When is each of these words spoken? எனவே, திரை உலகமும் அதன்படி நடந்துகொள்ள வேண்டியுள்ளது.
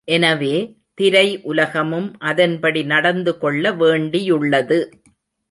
எனவே, 0.07 0.75
திரை 0.93 1.41
உலகமும் 1.41 2.17
அதன்படி 2.19 2.83
நடந்துகொள்ள 2.83 3.71
வேண்டியுள்ளது. 3.71 4.79